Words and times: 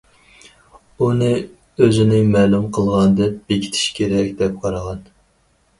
ئۇنى 1.07 1.27
ئۆزىنى 1.81 2.23
مەلۇم 2.31 2.67
قىلغان 2.79 3.15
دەپ 3.21 3.37
بېكىتىش 3.53 3.87
كېرەك 4.01 4.37
دەپ 4.43 4.59
قارىغان. 4.67 5.07